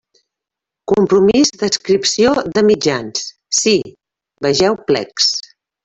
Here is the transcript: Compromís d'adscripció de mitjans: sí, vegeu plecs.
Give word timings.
Compromís 0.91 1.51
d'adscripció 1.63 2.33
de 2.57 2.65
mitjans: 2.71 3.29
sí, 3.61 3.75
vegeu 4.49 4.81
plecs. 4.91 5.31